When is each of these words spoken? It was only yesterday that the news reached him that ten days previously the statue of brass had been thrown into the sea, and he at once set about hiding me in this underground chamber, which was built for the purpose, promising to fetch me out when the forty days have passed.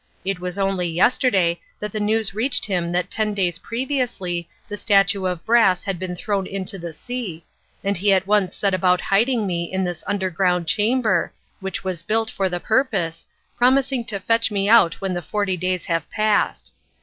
It 0.25 0.39
was 0.39 0.57
only 0.57 0.87
yesterday 0.87 1.61
that 1.77 1.91
the 1.91 1.99
news 1.99 2.33
reached 2.33 2.65
him 2.65 2.91
that 2.91 3.11
ten 3.11 3.35
days 3.35 3.59
previously 3.59 4.49
the 4.67 4.75
statue 4.75 5.25
of 5.27 5.45
brass 5.45 5.83
had 5.83 5.99
been 5.99 6.15
thrown 6.15 6.47
into 6.47 6.79
the 6.79 6.91
sea, 6.91 7.45
and 7.83 7.95
he 7.95 8.11
at 8.11 8.25
once 8.25 8.55
set 8.55 8.73
about 8.73 8.99
hiding 8.99 9.45
me 9.45 9.71
in 9.71 9.83
this 9.83 10.03
underground 10.07 10.65
chamber, 10.65 11.31
which 11.59 11.83
was 11.83 12.01
built 12.01 12.31
for 12.31 12.49
the 12.49 12.59
purpose, 12.59 13.27
promising 13.59 14.03
to 14.05 14.19
fetch 14.19 14.49
me 14.49 14.67
out 14.67 14.95
when 15.01 15.13
the 15.13 15.21
forty 15.21 15.55
days 15.55 15.85
have 15.85 16.09
passed. 16.09 16.73